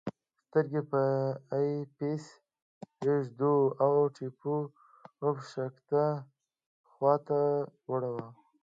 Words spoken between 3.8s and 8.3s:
او ټیوب ښکته خواته وړو.